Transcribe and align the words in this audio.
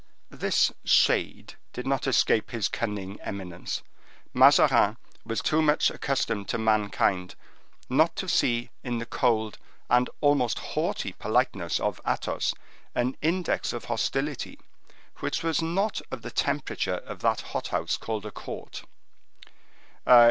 This 0.31 0.71
shade 0.83 1.53
did 1.73 1.85
not 1.85 2.07
escape 2.07 2.49
his 2.49 2.67
cunning 2.69 3.21
eminence. 3.21 3.83
Mazarin 4.33 4.97
was 5.27 5.43
too 5.43 5.61
much 5.61 5.91
accustomed 5.91 6.47
to 6.47 6.57
mankind, 6.57 7.35
not 7.87 8.15
to 8.15 8.27
see 8.27 8.71
in 8.83 8.97
the 8.97 9.05
cold 9.05 9.59
and 9.91 10.09
almost 10.19 10.57
haughty 10.57 11.13
politeness 11.13 11.79
of 11.79 12.01
Athos, 12.03 12.55
an 12.95 13.15
index 13.21 13.73
of 13.73 13.85
hostility, 13.85 14.57
which 15.19 15.43
was 15.43 15.61
not 15.61 16.01
of 16.09 16.23
the 16.23 16.31
temperature 16.31 16.95
of 17.05 17.19
that 17.19 17.41
hot 17.53 17.67
house 17.67 17.95
called 17.95 18.25
a 18.25 18.31
court. 18.31 18.81